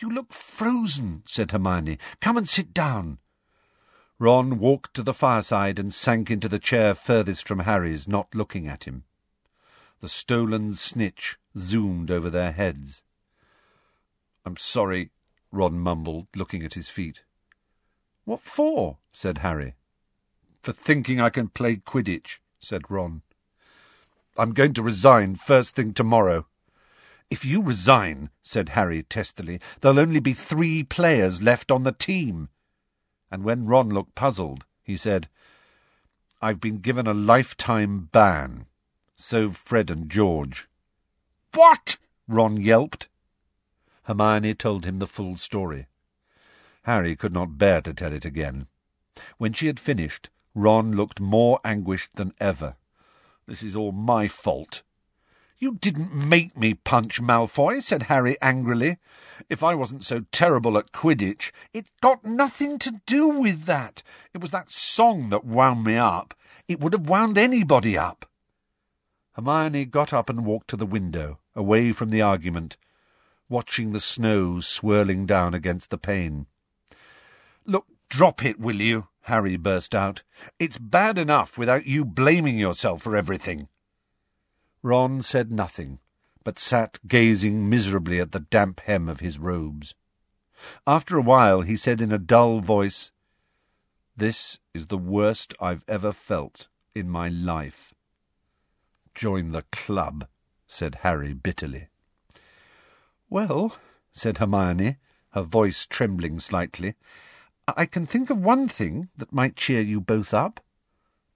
[0.00, 1.98] You look frozen, said Hermione.
[2.20, 3.18] Come and sit down.
[4.18, 8.66] Ron walked to the fireside and sank into the chair furthest from Harry's, not looking
[8.66, 9.04] at him.
[10.00, 13.02] The stolen snitch zoomed over their heads.
[14.44, 15.10] I'm sorry,
[15.52, 17.22] Ron mumbled, looking at his feet.
[18.24, 18.98] What for?
[19.12, 19.74] said Harry
[20.62, 23.22] for thinking I can play Quidditch, said Ron.
[24.36, 26.46] I'm going to resign first thing tomorrow.
[27.30, 32.48] If you resign, said Harry testily, there'll only be three players left on the team.
[33.30, 35.28] And when Ron looked puzzled, he said,
[36.42, 38.66] I've been given a lifetime ban.
[39.14, 40.68] So Fred and George.
[41.54, 41.98] What?
[42.26, 43.08] Ron yelped.
[44.04, 45.86] Hermione told him the full story.
[46.82, 48.66] Harry could not bear to tell it again.
[49.38, 52.76] When she had finished, Ron looked more anguished than ever.
[53.46, 54.82] This is all my fault.
[55.60, 58.96] You didn't make me punch Malfoy, said Harry angrily.
[59.50, 64.02] If I wasn't so terrible at Quidditch, it got nothing to do with that.
[64.32, 66.32] It was that song that wound me up.
[66.66, 68.24] It would have wound anybody up.
[69.32, 72.78] Hermione got up and walked to the window, away from the argument,
[73.50, 76.46] watching the snow swirling down against the pane.
[77.66, 79.08] Look, drop it, will you?
[79.24, 80.22] Harry burst out.
[80.58, 83.68] It's bad enough without you blaming yourself for everything.
[84.82, 85.98] Ron said nothing,
[86.42, 89.94] but sat gazing miserably at the damp hem of his robes.
[90.86, 93.10] After a while he said in a dull voice,
[94.16, 97.94] This is the worst I've ever felt in my life.
[99.14, 100.26] Join the club,
[100.66, 101.88] said Harry bitterly.
[103.28, 103.76] Well,
[104.12, 104.96] said Hermione,
[105.30, 106.94] her voice trembling slightly,
[107.68, 110.60] I can think of one thing that might cheer you both up.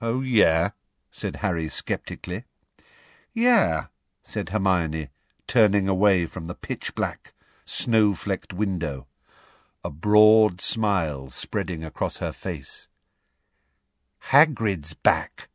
[0.00, 0.70] Oh, yeah,
[1.10, 2.44] said Harry sceptically.
[3.34, 3.86] Yeah,
[4.22, 5.08] said Hermione,
[5.48, 9.06] turning away from the pitch-black, snow-flecked window,
[9.84, 12.86] a broad smile spreading across her face.
[14.30, 15.48] Hagrid's back.